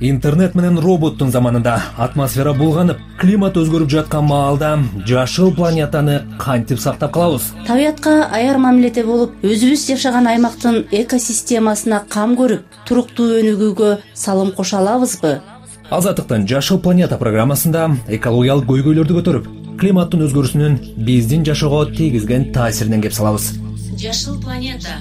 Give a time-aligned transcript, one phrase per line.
[0.00, 4.74] интернет менен роботтун заманында атмосфера булганып климат өзгөрүп жаткан маалда
[5.08, 7.52] жашыл планетаны кантип сактап калабыз?
[7.66, 15.40] Табиятка аяр мамиледе болуп өзүбүз жашаган аймактын экосистемасына кам көрүп туруктуу өнүгүүгө салым кошо алабызбы?
[15.88, 17.88] Азаттыктын жашыл планета программасында
[18.18, 19.50] экологиялык көйгөйлөрдү көтөрүп
[19.80, 23.54] климаттын өзгөрүүсүнүн биздин жашоого тийгизген таасиринен кеп салабыз.
[23.96, 25.00] Жашыл планета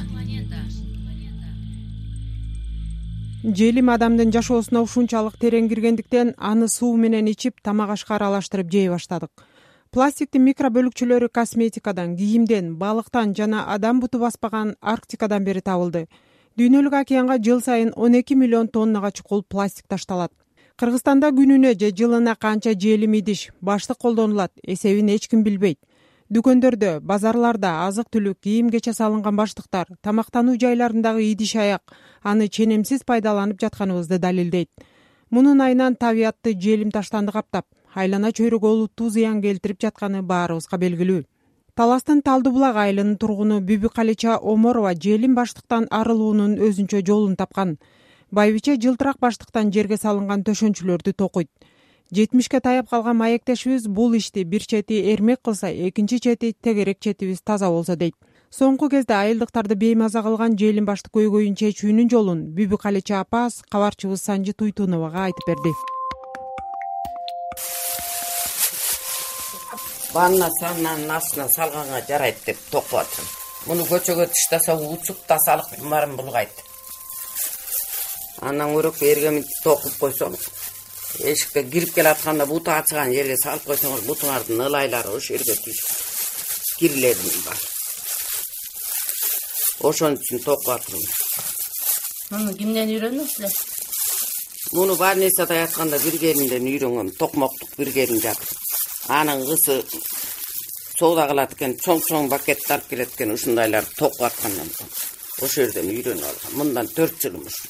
[3.53, 9.29] желим адамдын жашоосуна ушунчалык терең киргендиктен аны суу менен ичип тамак ашка аралаштырып жей баштадык.
[9.91, 16.07] Пластиктин микробөлүкчөлөрү косметикадан кийимден балыктан жана адам буту баспаган арктикадан бери табылды.
[16.57, 20.31] Дүйнөлүк океанга жыл сайын он эки миллион тоннага чукул пластик ташталат.
[20.77, 25.79] Кыргызстанда күнүнө же жылына канча желим идиш баштык колдонулат эсебин эч ким билбейт.
[26.33, 31.93] Дүкөндөрдө базарларда азык түлүк кийим кече салынган баштыктар тамактануу жайларындагы идиш аяк
[32.31, 34.69] аны ченемсиз пайдаланып жатканыбызды далилдейт.
[35.29, 41.21] Мунун айынан табиятты желим таштанды каптап айлана чөйрөгө олуттуу зыян келтирип жатканы баарыбызга белгилүү.
[41.75, 47.77] Таластын талды булак айылынын тургуну бүбүкалича оморова желим баштыктан арылуунун өзүнчө жолун тапкан.
[48.31, 51.51] Байбиче жылтырак баштыктан жерге салынган төшөнчүлөрдү токуйт
[52.11, 57.69] жетимишке таяп калган маектешибиз бул ишти бир чети эрмек кылса экинчи чети тегерек четибиз таза
[57.69, 58.15] болсо дейт
[58.55, 65.25] соңку кезде айылдыктарды беймаза кылган желим баштык көйгөйүн чечүүнүн жолун бүбүкалича апабыз кабарчыбыз санжы туйтуновага
[65.27, 65.73] айтып берди.
[70.13, 73.27] Ванна сананын астына салганга жарайт деп токуп атырм
[73.65, 76.55] муну көчөгө тыштаса учуп тазалык баарын булгайт.
[78.39, 80.39] Андан көрө мынтип токуп койсоң
[81.19, 85.73] эшикке кирип келатканда буту ачыган жерге салып койсоңор бутуңардын ылайлары ошол жерге
[86.79, 87.74] кирлери баары
[89.89, 91.07] ошон үчүн токуп атырмын
[92.31, 93.51] муну кимден үйрөндүңүз эле
[94.77, 98.49] муну больницада ятканда бир келинден үйрөнгөм токмоктук бир келин жатыр
[99.19, 99.77] анын кызы
[100.99, 104.69] соода кылат экен чоң чоң бакетти алып келет экен ушундайларды токуп аткандан
[105.41, 107.69] ошол жерден үйрөнүп алгам мындан төрт жылым ушу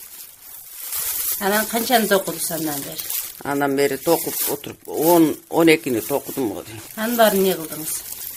[1.40, 3.02] анан канчаны токудуз андан бери?
[3.44, 7.94] Андан бери токуп отуруп он он экини токудум го дейм анын баарын эмне кылдыңыз?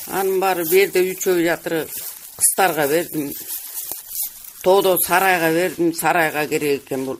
[0.08, 1.86] Анын баары берде үчөө жатыры
[2.38, 3.32] кыздарга бердим
[4.62, 7.18] тоодо сарайга бердим сарайга керек экен бул.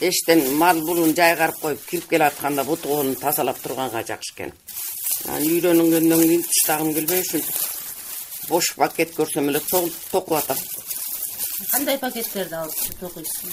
[0.00, 4.52] Эчтен мал булун жайгарып коюп кирип келатканда буту колун тазалап турганга жакшы экен.
[5.26, 7.54] Анан үйрөнгөндөн кийин тыштагым келбей ушинтип
[8.48, 10.56] бош пакет көрсөм эле токуп атам.
[11.70, 13.52] Кандай пакеттерди алып токуйсуз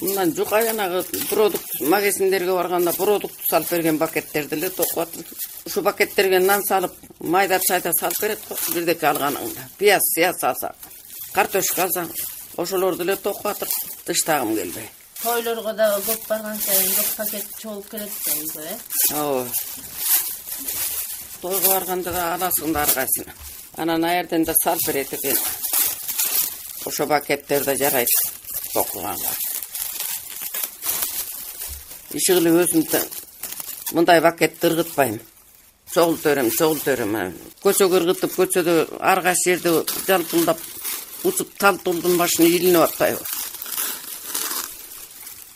[0.00, 5.24] мындан жука жанагы продукт магазиндерге барганда продукт салып берген пакеттерди эле токуп атам.
[5.66, 9.68] Ушул пакеттерге нан салып майда чайда салып берет го бирдеке алганыңда.
[9.78, 10.72] Пияз сыяз алсаң
[11.38, 12.08] картошка алсаң
[12.58, 13.70] ошолорду эле токуп атып
[14.08, 14.88] тыштагым келбей.
[15.22, 18.78] Тойлорго дагы көп барган сайын көп пакет чогулуп келет да үйгө э?
[19.14, 19.44] Ооба.
[21.42, 23.34] Тойго барганда да аласың да ар кайсыны
[23.76, 25.38] анан жерден да салып берет экен
[26.86, 28.08] ошол пакеттер да жарайт
[28.72, 29.30] токуганга.
[32.18, 32.82] Иши кылып өзүм
[33.92, 35.20] мындай пакетти ыргытпайм.
[35.94, 37.14] Чогулта берем чогулта берем
[37.62, 39.70] көчөгө ыргытып көчөдө ар кайсы жерде
[40.06, 40.58] жалпылдап
[41.24, 43.24] учуп тал тулдун башына илинип атпайбы?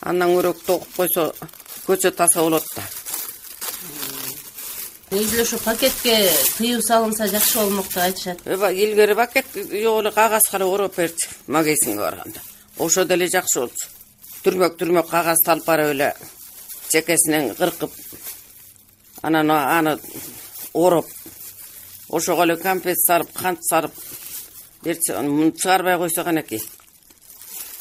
[0.01, 1.33] Андан көрө токуп койсо
[1.87, 2.83] көчө таза болот да.
[5.11, 8.39] Негизи эле ошо пакетке тыюу салынса жакшы болмок деп айтышат.
[8.47, 12.39] Илгери пакет жок эле кагазга эле ороп берчү магазинге барганда.
[12.77, 13.93] Ошо деле жакшы болчу
[14.43, 16.09] түрмөк түрмөк кагазды алып барып эле
[16.91, 17.93] чекесинен кыркып
[19.23, 19.93] анан аны
[20.73, 21.07] ороп
[22.09, 23.95] ошого эле конфет салып кант салып
[24.83, 26.61] чыгарбай койсо канекей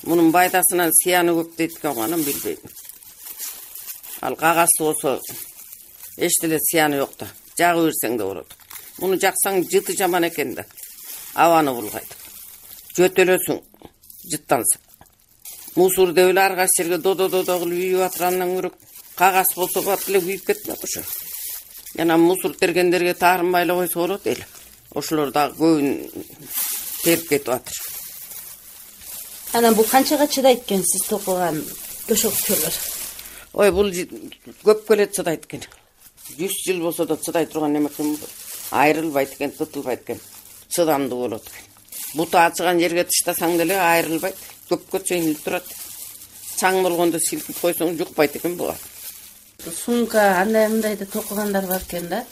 [0.02, 2.58] мунун пайдасынан зыяны көп дейт экен го анан билбейм.
[4.20, 5.20] Ал кагазды болсо
[6.16, 8.54] эч деле зыяны жок да жагы берсең да болот.
[8.98, 10.64] Муну жаксаң жыты жаман экен да.
[11.34, 12.16] Абаны булгайт.
[12.96, 13.62] Жөтөлөсүң
[14.30, 14.78] жыттанса
[15.76, 18.72] мусор деп эле ар кайсы жерге додо додо кылып үйүп аткандан көрө
[19.16, 21.02] кагаз болсо бат эле күйүп кетмек ошо.
[21.96, 24.46] Жана мусор тергендерге таарынбай эле койсо болот эле.
[24.94, 26.12] Ошолор дагы көбүн
[27.02, 27.74] терип кетип атыр.
[29.52, 31.60] Анан бул канчага чыдайт экен сиз токуган
[32.08, 32.80] төшөкчөлөр
[33.52, 33.90] ой бул
[34.64, 35.64] көпкө эле чыдайт экен.
[36.38, 38.16] Жүз жыл болсо да чыдай турган неме экен
[38.70, 40.20] айрылбайт экен тытылбайт экен.
[40.68, 41.68] Чыдамдуу болот экен.
[42.14, 44.36] Буту ачыган жерге тыштасаң деле айрылбайт.
[44.70, 45.66] Көпкө чейин турат.
[46.56, 48.76] Чаң болгондо силкип койсоң жукпайт экен буга.
[49.84, 52.24] Сумка андай мындайды токугандар бар экен да?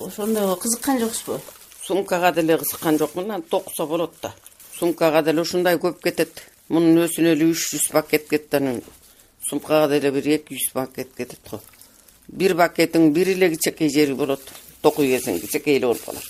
[0.00, 1.40] Ошондойго кызыккан жоксузбу
[1.86, 4.32] сумкага деле кызыккан жокмун анан токусо болот да.
[4.78, 6.42] Сумкага деле ушундай көп кетет.
[6.68, 8.82] Мунун өзүнө эле үч жүз пакет кетти анан
[9.48, 11.60] сумкага деле бир эки жүз пакет кетет го.
[12.28, 14.40] Бир пакеттин бир эле кичинекей жери болот
[14.82, 16.24] току кийгесең кичинекей эле болуп калат.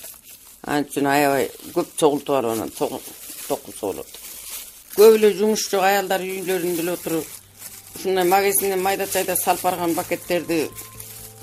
[0.63, 2.71] Ал үчүн аябай көп чогултуп алып анан
[3.47, 4.07] токуса болот.
[4.95, 7.25] Көп эле жумуш жок аялдар үйлөрүндө эле отуруп
[7.95, 10.67] ушундай магазинден майда чайда салып барган пакеттерди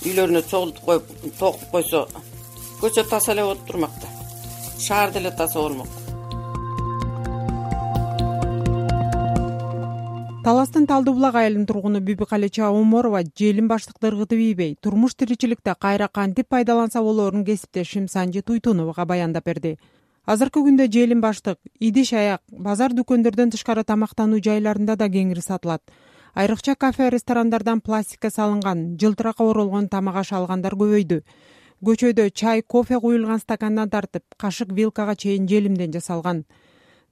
[0.04, 1.08] үйлөрүнө чогултуп коюп
[1.38, 2.08] токуп койсо
[2.80, 4.08] көчө таза эле болуп турмак да.
[4.80, 5.88] Шаар деле таза болмок.
[10.44, 14.76] Таластын талдуу булак айылынын тургуну бибикалича оморова желим баштыкты ыргытып ийбей.
[14.80, 19.76] Турмуш тиричиликте кайра кантип пайдаланса болоорун кесиптешим санжи туйтуновага баяндап берди.
[20.24, 25.82] Азыркы күндө желим баштык идиш аяк базар дүкөндөрдөн тышкары тамактануу жайларында да кеңири сатылат.
[26.34, 31.22] Айрыкча кафе ресторандардан пластикке салынган жылтыракка оролгон тамак аш алгандар көбөйдү
[31.84, 36.44] көчөдө чай кофе куюлган стакандан тартып кашык вилкага чейин желимден жасалган.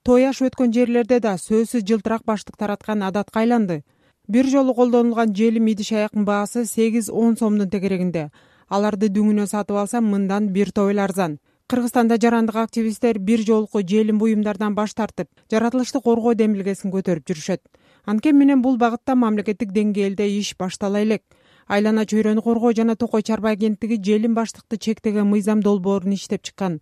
[0.02, 3.82] Той аш өткөн жерлерде да сөзсүз жылтырак баштык тараткан адатка айланды.
[4.28, 8.30] Бир жолу колдонулган желим идиш аяктын баасы сегиз он сомдун тегерегинде.
[8.68, 11.38] Аларды дүңүнө сатып алса мындан бир топ арзан.
[11.68, 17.60] Кыргызстанда жарандык активисттер бир жолку желим буюмдардан баш тартып жаратылышты коргоо демилгесин көтөрүп жүрүшөт.
[18.04, 21.22] Анткени менен бул багытта мамлекеттик деңгээлде иш баштала элек
[21.68, 26.80] айлана чөйрөнү коргоо жана токой чарба агенттиги желим баштыкты чектеген мыйзам долбоорун иштеп чыккан.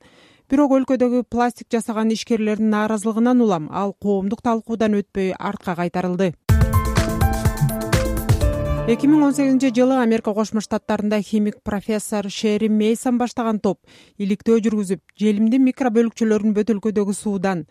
[0.49, 6.35] Бирок өлкөдөгү пластик жасаган ишкерлердин нааразылыгынан улам ал коомдук талкуудан өтпөй артка кайтарылды.
[8.87, 13.81] Эки миң он сегизинчи жылы америка кошмо штаттарында химик профессор шерим мейсон баштаган топ
[14.23, 17.65] иликтөө жүргүзүп желимдин микробөлүкчөлөрүн бөтөлкөдөгү суудан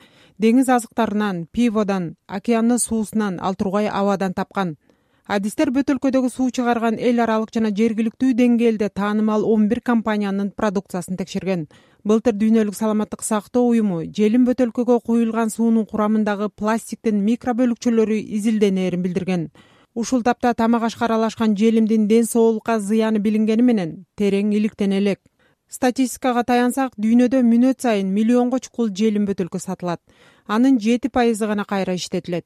[0.44, 4.76] деңиз азыктарынан пиводон океандын суусунан ал тургай абадан тапкан
[5.26, 11.66] адистер бөтөлкөдөгү суу чыгарган эл аралык жана жергиликтүү деңгээлде таанымал он бир компаниянын продукциясын текшерген.
[12.06, 19.50] Былтыр дүйнөлүк саламаттык сактоо уюму желим бөтөлкөгө куюлган суунун курамындагы пластиктин микробөлүкчөлөрү изилденээрин билдирген.
[19.96, 25.22] Ушул тапта тамак ашка аралашкан желимдин ден соолукка зыяны билингени менен терең иликтене элек.
[25.68, 30.02] Статистикага таянсак дүйнөдө мүнөт сайын миллионго чукул желим бөтөлкө сатылат.
[30.46, 32.46] Анын жети пайызы гана кайра иштетилет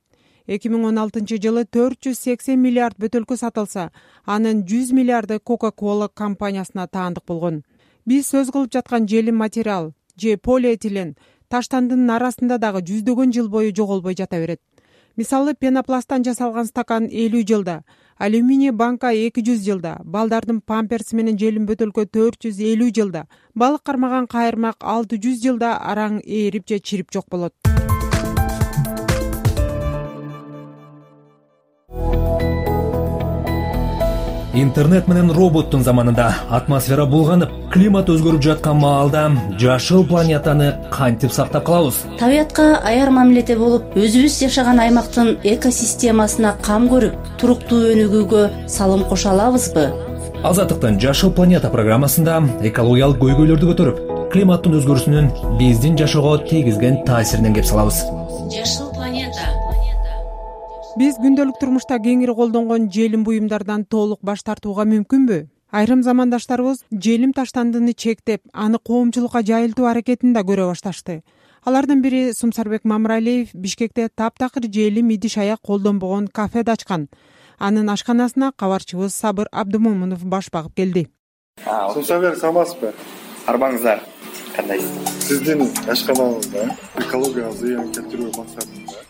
[0.55, 3.89] эки миң он алтынчы жылы төрт жүз сексен миллиард бөтөлкө сатылса
[4.25, 7.61] анын жүз миллиарды кока кола компаниясына таандык болгон.
[8.05, 11.15] Биз сөз кылып жаткан желим материал же полиэтилен
[11.49, 14.61] таштандынын арасында дагы жүздөгөн жыл бою жоголбой жата берет.
[15.15, 17.81] Мисалы пенопласттан жасалган стакан элүү жылда
[18.17, 23.25] алюминий банка эки жүз жылда балдардын памперси менен желим бөтөлкө төрт жүз элүү жылда
[23.55, 27.55] балык кармаган кайырмак алты жүз жылда араң ээрип же чирип жок болот
[34.53, 39.27] интернет менен роботтун заманында атмосфера булганып климат өзгөрүп жаткан маалда
[39.61, 42.01] жашыл планетаны кантип сактап калабыз?
[42.19, 49.89] Табиятка аяр мамиледе болуп өзүбүз жашаган аймактын экосистемасына кам көрүп туруктуу өнүгүүгө салым кошо алабызбы?
[50.43, 52.41] Азаттыктын жашыл планета программасында
[52.71, 58.01] экологиялык көйгөйлөрдү көтөрүп климаттын өзгөрүүсүнүн биздин жашоого тийгизген таасиринен кеп салабыз.
[58.53, 58.88] Жашыл
[60.99, 65.37] биз күндөлүк турмушта кеңири колдонгон желим буюмдардан толук баш тартууга мүмкүнбү?
[65.71, 71.21] Айрым замандаштарыбыз желим таштандыны чектеп аны коомчулукка жайылтуу аракетин да көрө башташты.
[71.63, 77.07] Алардын бири сумсарбек мамыралиев бишкекте таптакыр желим идиш аяк колдонбогон кафеди ачкан.
[77.59, 81.07] Анын ашканасына кабарчыбыз сабыр абдымомунов баш багып келди.
[81.93, 82.93] Сумсарбек саламатсызбы?
[83.47, 84.03] арбаңыздар
[84.55, 85.13] кандайсыз?
[85.25, 86.67] Сиздин ашканаңызда
[87.05, 89.08] экологияга зыян келтирүү максатында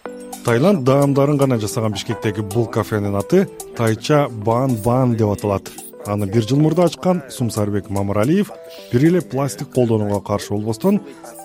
[0.50, 3.44] таиланд даамдарын гана жасаган бишкектеги бул кафенин аты
[3.78, 5.70] тайча бан ван деп аталат.
[6.08, 8.50] Аны бир жыл мурда ачкан сумсарбек мамыралиев
[8.92, 11.02] бир эле пластик колдонууга каршы болбостон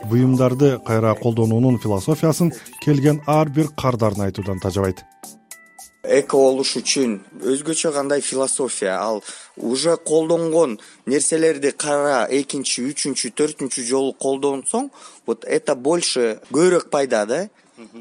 [0.08, 5.04] буюмдарды кайра колдонуунун философиясын келген ар бир кардарын айтуудан тажабайт.
[6.04, 8.96] Эко болуш үчүн өзгөчө кандай философия?
[9.00, 9.22] Ал
[9.56, 14.88] уже колдонгон нерселерди кайра экинчи үчүнчү төртүнчү жолу колдонсоң
[15.26, 17.42] вот это больше көбүрөөк пайда да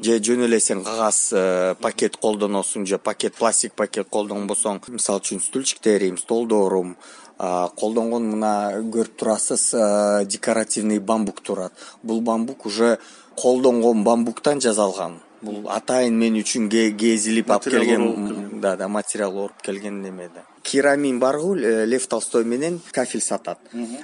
[0.02, 4.80] же жөн эле сен кагаз э, пакет колдоносуң же пакет пластик пакет колдонбосоң.
[4.88, 6.96] Мисалы үчүн стульчиктерим столдорум
[7.38, 11.72] колдонгон мына көрүп турасыз э, декоративный бамбук турат.
[12.02, 12.98] Бул бамбук уже
[13.36, 20.00] колдонгон бамбуктан жасалган бул атайын мен үчүн кезилип алып келген да да материал ооруп келген
[20.02, 20.44] неме да.
[20.62, 23.58] Керамин баргу э, лев толстой менен кафель сатат.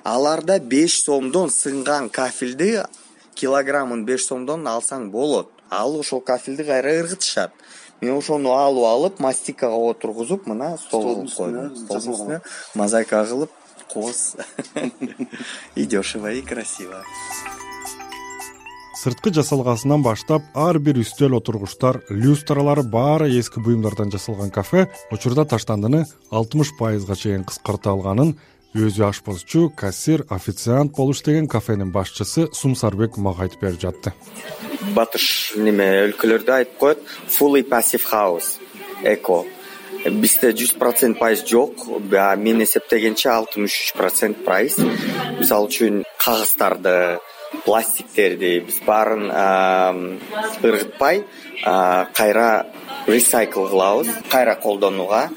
[0.04, 2.82] Аларда беш сомдон сынган кафелди
[3.34, 7.52] килограммын беш сомдон алсаң болот ал ошол кафелди кайра ыргытышат.
[8.00, 11.72] Мен ошону алып алып мастикага отургузуп мына стол кылып койдум.
[11.76, 12.40] Столдун үстүнө
[12.74, 13.50] мозаика кылып
[13.92, 14.36] кооз
[15.76, 17.04] и дешево и красиво.
[19.00, 26.02] Сырткы жасалгасынан баштап ар бир үстөл отургучтар люстралары баары эски буюмдардан жасалган кафе учурда таштандыны
[26.30, 28.34] алтымыш пайызга чейин кыскарта алганын
[28.74, 34.12] өзү ашпозчу кассир официант болуш деген кафенин башчысы сумсарбек мага айтып берип жатты.
[34.94, 38.60] Батыш неме өлкөлөрдө айтып коет fully passive house
[39.02, 39.44] эко
[40.06, 41.82] бизде жүз процент пайыз жок
[42.38, 44.78] мен эсептегенче алтымыш үч процент пайыз
[45.38, 47.18] мисалы үчүн кагыздарды
[47.64, 50.20] пластиктерди биз баарын
[50.62, 51.24] ыргытпай
[51.64, 52.66] кайра
[53.08, 55.28] ресайкл кылабыз кайра колдонууга.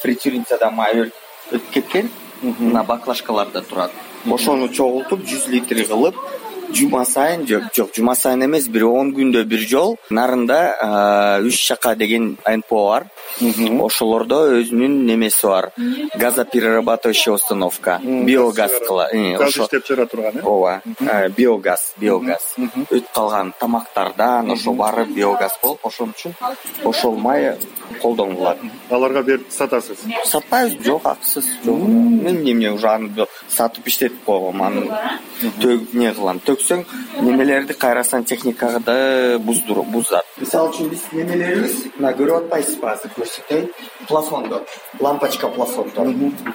[0.00, 2.08] Фритюрницада май өтүп кеткен
[2.42, 3.92] мына баклажкаларда турат.
[4.30, 6.16] Ошону чогултуп жүз литр кылып
[6.72, 10.58] жума сайын жок жок жума сайын эмес бир он күндө бир жолу нарында
[11.46, 13.06] үч чака деген нпо бар.
[13.84, 15.70] Ошолордо өзүнүн немеси бар.
[16.14, 20.42] Газоперерабатывающий установка биогаз кыла газ иштеп чыгара турган э?
[20.42, 20.82] Ооба
[21.36, 22.54] биогаз биогаз.
[22.58, 26.34] Өтүп калган тамактардан ошо баары биогаз болуп ошон үчүн
[26.84, 27.56] ошол май
[28.02, 28.58] колдонулат
[28.90, 30.04] аларга берип сатасыз?
[30.24, 31.78] Сатпайбыз жок акысыз жок.
[31.78, 33.08] Мен эмне уже аны
[33.58, 34.86] сатып иштетип койгом аны
[35.92, 36.40] не кылам?
[36.46, 36.84] Төксөң
[37.20, 43.68] немелерди кайра сантехникады бузат мисалы үчүн биз немелерибиз мына көрүп атпайсызбы азыр көрсөтөйүн
[44.08, 44.62] плафондор
[45.00, 46.12] лампочка плафондор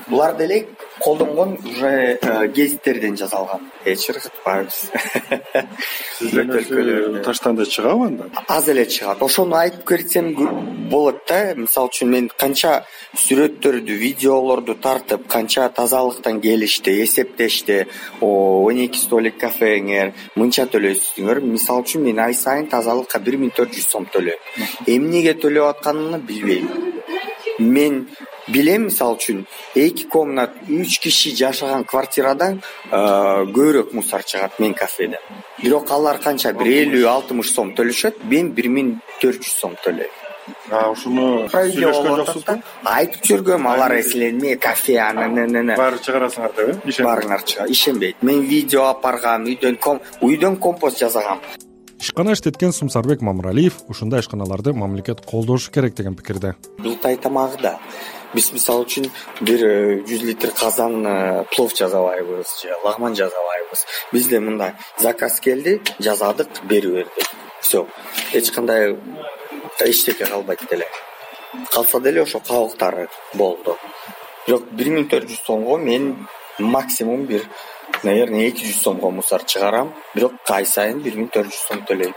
[0.10, 0.68] булар деле
[1.00, 3.62] колдонгон уже э, гезиттерден жасалган.
[3.86, 4.78] Эч ыргытпайбыз
[7.26, 10.34] таштанды чыгабы анда аз эле чыгат ошону айтып кетсем
[10.90, 11.54] болот да.
[11.56, 12.86] Мисалы үчүн мен канча
[13.26, 17.88] сүрөттөрдү видеолорду тартып канча тазалыктан келишти эсептешти.
[18.22, 23.74] Он эки столик кафеңер мынча төлөйсүзүңөр мисалы үчүн мен ай сайын тазалыкка бир миң төрт
[23.76, 24.40] жүз сом төлөйм.
[24.88, 26.70] Эмнеге төлөп атканымды билбейм.
[27.60, 28.08] Мен
[28.48, 29.46] билем мисалы үчүн
[29.76, 32.60] эки комнат үч киши жашаган квартирадан
[32.92, 35.20] көбүрөөк мусор чыгат менин кафеде.
[35.62, 40.23] Бирок алар канча бир элүү алтымыш сом төлөшөт мен бир миң төрт жүз сом төлөйм
[40.92, 42.56] ушуну сүйлөшкөн жоксузбу
[42.94, 45.36] айтып жүргөм алар силер кафе анан
[45.78, 47.04] баары чыгарасыңар деп э?
[47.04, 48.22] Баарыңар чыга ишенбейт.
[48.22, 49.78] Мен видео алып баргам үйдөн
[50.22, 51.40] үйдөн компост жасагам.
[52.00, 56.56] Ишкана иштеткен сумсарбек мамыралиев ушундай ишканаларды мамлекет колдошу керек деген пикирде.
[56.80, 57.78] Жылытай тамагы да.
[58.34, 59.08] Биз мисалы үчүн
[59.42, 63.86] бир э, жүз литр казан э, плов жасабайбыз же лагман жасабайбыз.
[64.12, 67.32] Бизде мындай заказ келди жасадык берип бердик
[67.62, 67.88] все
[68.34, 68.98] эч кандай
[69.80, 70.88] эчтеке калбайт деле.
[71.72, 73.78] Калса деле ошо кабыктары болду.
[74.48, 76.28] Бирок бир миң төрт жүз сомго мен
[76.60, 77.46] максимум бир
[78.04, 79.94] наверное эки жүз сомго мусор чыгарам.
[80.16, 82.14] Бирок ай сайын бир миң төрт жүз сом төлөйм.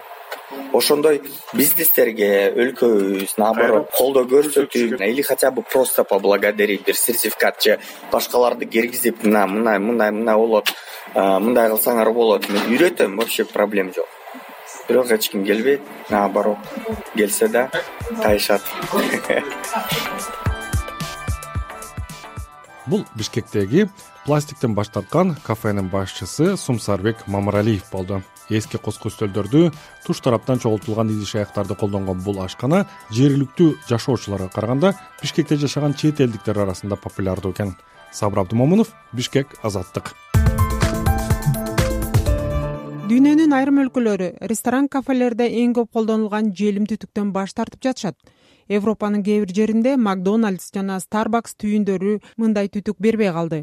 [0.73, 1.21] Ошондой
[1.55, 7.79] бизнестерге өлкөбүз наоборот колдоо көрсөтүп или хотя бы просто поблагодарить бир сертификат же
[8.13, 10.71] башкаларды киргизип мына мындай мындай мындай болот
[11.15, 14.16] мындай кылсаңар болот мен үйрөтөм вообще проблема жок
[14.89, 16.59] бирок эч ким келбейт наоборот
[17.17, 17.71] келсе да
[18.23, 18.63] тайышат.
[22.87, 23.89] Бул бишкектеги
[24.25, 28.23] пластиктен баш тарткан кафенин башчысы сумсарбек мамыралиев болду.
[28.49, 29.73] Эски коску үстөлдөрдү
[30.07, 36.59] туш тараптан чогултулган идиш аяктарды колдонгон бул ашкана жергиликтүү жашоочуларга караганда бишкекте жашаган чет элдиктер
[36.63, 37.75] арасында популярдуу экен.
[38.13, 40.15] Сабыр абдымомунов бишкек азаттык
[43.07, 48.17] дүйнөнүн айрым өлкөлөрү ресторан кафелерде эң көп колдонулган желим түтүктөн баш тартып жатышат.
[48.67, 53.61] Европанын кээ бир жеринде макдоналдс жана старбакс түйүндөрү мындай түтүк бербей калды.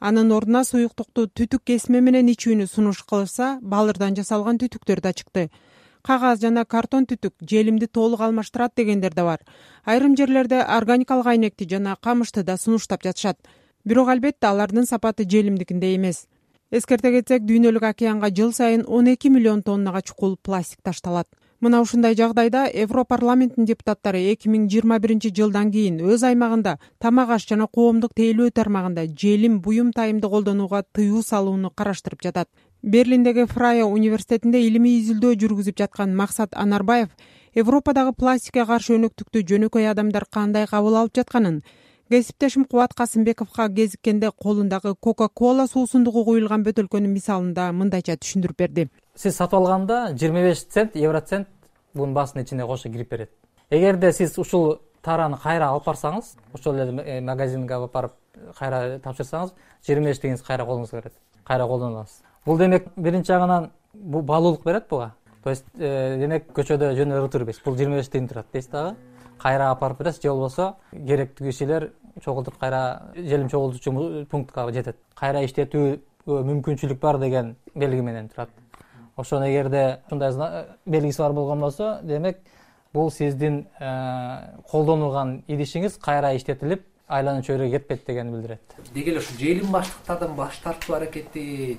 [0.00, 5.50] Анын ордуна суюктукту түтүк кесме менен ичүүнү сунуш кылышса балырдан жасалган түтүктөр да чыкты.
[6.00, 9.44] Кагаз жана картон түтүк желимди толук алмаштырат дегендер да бар.
[9.84, 13.36] Айрым жерлерде органикалык айнекти жана камышты да сунуштап жатышат.
[13.84, 16.24] Бирок албетте алардын сапаты желимдикиндей эмес
[16.70, 21.28] эскерте кетсек дүйнөлүк океанга жыл сайын он эки миллион тоннага чукул пластик ташталат.
[21.60, 27.46] Мына ушундай жагдайда европарламенттин депутаттары эки миң жыйырма биринчи жылдан кийин өз аймагында тамак аш
[27.48, 32.48] жана коомдук тейлөө тармагында желим буюм тайымды колдонууга тыюу салууну караштырып жатат.
[32.82, 37.08] Берлиндеги фрая университетинде илимий изилдөө жүргүзүп жаткан максат анарбаев
[37.54, 41.62] европадагы пластикке каршы өнөктүктү жөнөкөй адамдар кандай кабыл алып жатканын
[42.10, 48.88] кесиптешим кубат касымбековго кезиккенде колундагы кока кола суусундугу куюлган бөтөлкөнүн мисалында мындайча түшүндүрүп берди.
[49.16, 51.48] Сиз сатып алганда жыйырма беш цент евро цент
[51.94, 53.30] бунун баасынын ичине кошо кирип берет.
[53.70, 58.12] Эгерде сиз ушул тараны кайра алып барсаңыз ошол эле э, магазинге алып барып
[58.58, 59.52] кайра тапшырсаңыз
[59.86, 62.22] жыйырма беш тигиниз кайра колуңузга кирет кайра колдоно аласыз.
[62.44, 65.14] Бул демек биринчи жагынан бул баалуулук берет буга.
[65.42, 68.70] То есть э, демек көчөдө жөн эле ыргытып бербейсиз бул жыйырма беш тыйын турат дейсиз
[68.70, 68.96] дагы
[69.38, 71.90] кайра алып барып бересиз же болбосо керектүү кишилер
[72.24, 74.96] чогултуп кайра желим чогултуучу пунктка жетет.
[75.14, 78.50] Кайра иштетүүгө мүмкүнчүлүк бар деген белги менен турат.
[79.16, 82.40] Ошону эгерде ушундай белгиси бар болгон болсо демек
[82.94, 83.66] бул сиздин
[84.70, 88.76] колдонулган идишиңиз кайра иштетилип айлануу чөйрөгө кетпейт дегенди билдирет.
[88.94, 91.78] Деги эле ушул желим баштыктардан баш тартуу аракетиден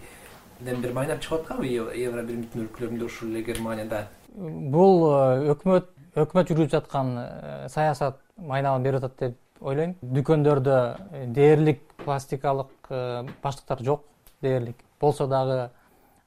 [0.81, 1.67] бир майнап чыгып атканбы?
[1.67, 5.07] Евро бир бүтүн өлкөлөрүндө ушул эле германияда бул
[5.51, 7.13] өкмөт өкмөт жүргүзүп жаткан
[7.69, 9.95] саясат майнабын берип атат деп ойлойм.
[10.01, 10.77] Дүкөндөрдө
[11.35, 12.89] дээрлик пластикалык
[13.43, 14.03] баштыктар жок
[14.41, 14.77] дээрлик.
[14.99, 15.69] Болсо дагы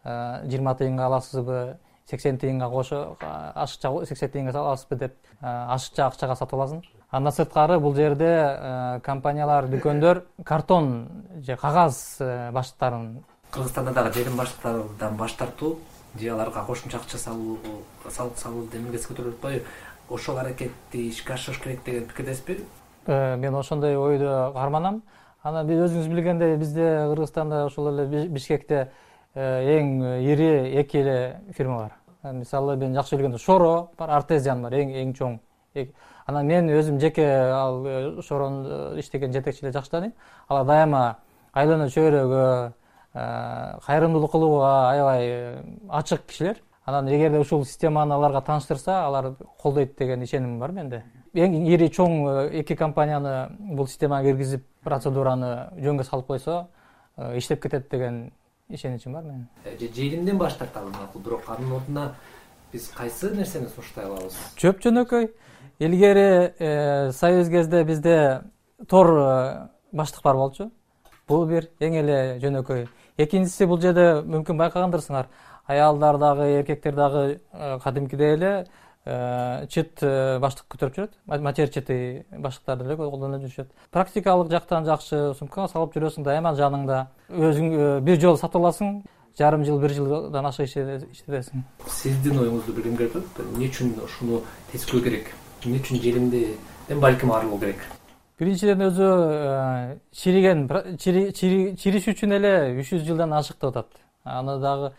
[0.05, 6.83] жыйырма тыйынга аласызбы сексен тыйынга кошо ашыкча сексен тыйынга аласызбы деп ашыкча акчага сатып аласың
[7.11, 11.09] андан сырткары бул жерде компаниялар дүкөндөр картон
[11.47, 12.17] же кагаз
[12.53, 15.79] баштыктарын кыргызстанда дагы желим баштыктардан баш тартуу
[16.19, 17.59] же аларга кошумча акча салуу
[18.09, 19.65] салык салуу демилгеси көтөрүлүп атпайбы
[20.09, 22.65] ошол аракетти ишке ашырыш керек деген пикирдесизби
[23.07, 25.03] мен ошондой ойду карманам
[25.43, 28.91] анан биз өзүңүз билгендей бизде кыргызстанда ошол эле бишкекте
[29.35, 30.51] э, эң ири
[30.81, 31.93] эки эле фирма бар.
[32.23, 35.39] Э, мисалы мен жакшы билгендей шоро бар артезиан бар эң эң чоң.
[36.27, 40.13] Анан мен өзүм жеке ал э, шоронун иштеген жетекчилерди жакшы тааныйм
[40.49, 41.05] алар дайыма
[41.55, 42.73] айлануу чөйрөгө
[43.13, 46.63] кайрымдуулук кылууга аябай ачык кишилер.
[46.85, 51.05] Анан эгерде ушул системаны аларга тааныштырса алар колдойт деген ишеним бар менде.
[51.35, 56.67] Эң ири чоң э, эки компанияны бул системага киргизип процедураны жөнгө салып койсо
[57.17, 58.33] э, иштеп кетет деген
[58.69, 59.49] ишеничим бар менин.
[59.65, 62.15] Э, желимден баш тарталы макул бирок анын ордуна
[62.73, 64.39] биз кайсы нерсени сунуштай алабыз?
[64.57, 65.31] Чөп жөнөкөй.
[65.79, 68.43] Илгери союз кезде бизде
[68.89, 69.13] тор
[69.93, 70.71] баштык бар болчу.
[71.29, 72.89] Бул бир эң эле жөнөкөй
[73.19, 75.29] экинчиси бул жерде мүмкүн байкагандырсыңар.
[75.67, 78.67] Аялдар дагы эркектер дагы э, кадимкидей эле
[79.05, 81.15] э, чыт э, баштык көтөрүп жүрөт.
[81.43, 83.71] Матерчатый баштыктарды эле колдонуп жүрүшөт.
[83.91, 87.05] Практикалык жактан жакшы сумкаңа салып жүрөсүң дайыма жаныңда.
[87.31, 89.03] Өзүң бир жолу сатып аласың
[89.39, 95.05] жарым жыл бир жылдан ашык иштетесиң сиздин оюңузду билгим келип атат эмне үчүн ушуну тескөө
[95.07, 95.33] керек?
[95.65, 97.87] Эмне үчүн желимден балким арылуу керек
[98.41, 99.09] биринчиден өзү
[100.17, 100.67] чириген
[100.99, 103.93] чириш үчүн эле үч жүз жылдан ашык атат.
[104.25, 104.93] Аны дагы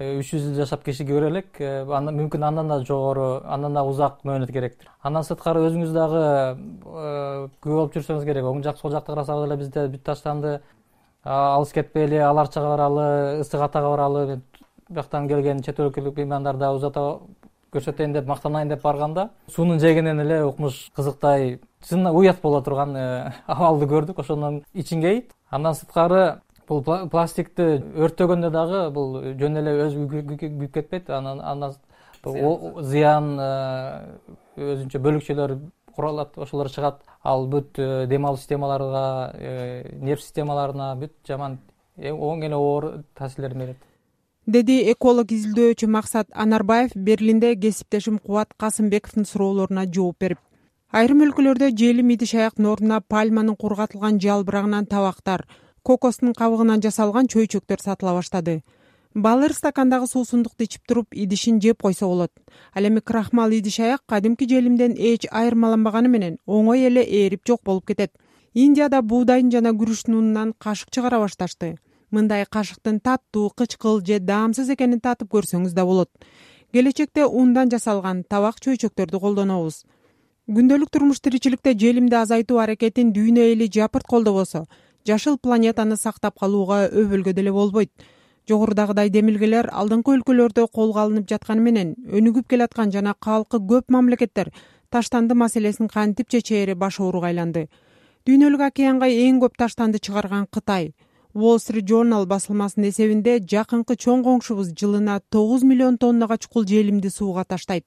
[0.00, 3.82] Э, үч жүз жыл жашап киши көрө элек э, мүмкүн андан да жогору андан да
[3.84, 4.88] узак мөөнөт керектир.
[5.04, 8.48] Андан сырткары өзүңүз дагы э, күбө болуп жүрсөңүз керек.
[8.48, 10.54] Оң жак сол жакты карасак деле бизде бүт таштанды
[11.28, 13.04] алыс кетпейли ал арчага баралы
[13.42, 14.40] ысык атага баралы
[14.88, 17.04] бияктан келген чет өлкөлүк меймандарда узата
[17.72, 22.96] көрсөтөйүн деп мактанайын деп барганда суунун жээгинен эле укмуш кызыктай чынында уят боло турган
[23.46, 24.20] абалды көрдүк.
[24.20, 31.10] Ошондон ичиң кейийт андан сырткары бул пластикти өрттөгөндө дагы бул жөн эле өзү күйүп кетпейт.
[31.10, 31.40] Анан
[32.22, 33.36] зыян.
[33.40, 33.52] э,
[34.56, 35.56] өзүнчө бөлүкчөлөр
[35.94, 37.00] куралат ошолор чыгат.
[37.24, 41.58] Ал бүт э, дем алуу системаларга э, нерв системаларына бүт жаман
[41.98, 43.91] оң эле оор таасирлерин берет
[44.46, 50.38] деди эколог изилдөөчү максат анарбаев берлинде кесиптешим кубат касымбековдун суроолоруна жооп берип.
[50.90, 55.46] Айрым өлкөлөрдө желим идиш аяктын ордуна пальманын кургатылган жалбырагынан табактар
[55.82, 58.62] кокостун кабыгынан жасалган чөйчөктөр сатыла баштады.
[59.14, 62.32] Балыр стакандагы суусундукту ичип туруп идишин жеп койсо болот.
[62.74, 67.86] Ал эми крахмал идиш аяк кадимки желимден эч айырмаланбаганы менен оңой эле ээрип жок болуп
[67.86, 68.12] кетет.
[68.54, 71.76] Индияда буудайдын жана күрүчтүн унунан кашык чыгара башташты
[72.12, 76.10] мындай кашыктын таттуу кычкыл же даамсыз экенин татып көрсөңүз да болот.
[76.72, 79.82] Келечекте ундан жасалган табак чөйчөктөрдү колдонобуз.
[80.48, 84.66] Күндөлүк турмуш тиричиликте желимди азайтуу аракетин дүйнө эли жапырт колдобосо
[85.06, 87.90] жашыл планетаны сактап калууга өбөлгө деле болбойт.
[88.48, 94.50] Жогорудагыдай демилгелер алдыңкы өлкөлөрдө колго алынып жатканы менен өнүгүп келаткан жана калкы көп мамлекеттер
[94.90, 97.68] таштанды маселесин кантип чечээри баш ооруга айланды.
[98.26, 100.92] Дүйнөлүк океанга эң көп таштанды чыгарган кытай
[101.34, 107.44] wall street journal басылмасынын эсебинде жакынкы чоң коңшубуз жылына тогуз миллион тоннага чукул желимди сууга
[107.44, 107.84] таштайт.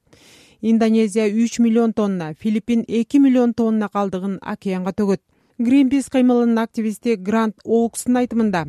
[0.62, 5.22] Индонезия үч миллион тонна филиппин эки миллион тонна калдыгын океанга төгөт.
[5.60, 8.66] Гринпис кыймылынын активисти грант оукстун айтымында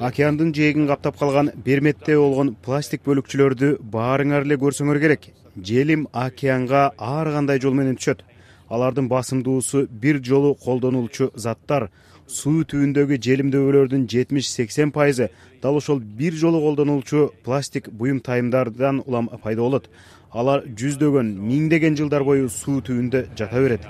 [0.00, 5.28] океандын жээгин каптап калган берметтей болгон пластик бөлүкчөлөрдү баарыңар эле көрсөңөр керек.
[5.56, 8.24] Желим океанга ар кандай жол менен түшөт.
[8.68, 11.90] Алардын басымдуусу бир жолу колдонулчу заттар.
[12.26, 15.30] Суу түбүндөгү желимдөбөлөрдүн жетимиш сексен пайызы
[15.62, 19.88] дал ошол бир жолу колдонулчу пластик буюм тайымдардан улам пайда болот.
[20.32, 23.86] Алар жүздөгөн миңдеген жылдар бою суу түбүндө жата берет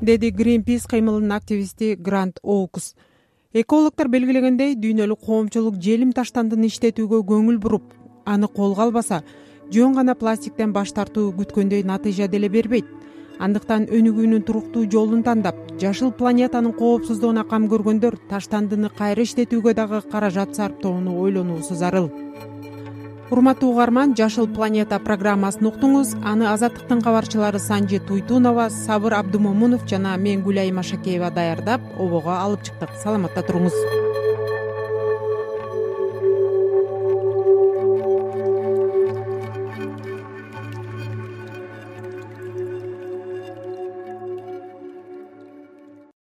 [0.00, 2.94] деди гринпис кыймылынын активисти грант оукс
[3.52, 7.92] экологдор белгилегендей дүйнөлүк коомчулук желим таштандыны иштетүүгө көңүл буруп
[8.24, 9.22] аны колго албаса
[9.74, 12.86] жөн гана пластиктен баш тартуу күткөндөй натыйжа деле бербейт.
[13.40, 20.56] Андыктан өнүгүүнүн туруктуу жолун тандап жашыл планетанын коопсуздугуна кам көргөндөр таштандыны кайра иштетүүгө дагы каражат
[20.56, 22.10] сарптоону ойлонуусу зарыл
[23.30, 26.16] урматтуу угарман жашыл планета программасын уктуңуз.
[26.26, 32.96] Аны азаттыктын кабарчылары санжи туйтунова сабыр абдымомунов жана мен гүлайым ашакеева даярдап обого алып чыктык.
[33.02, 34.09] Саламатта туруңуз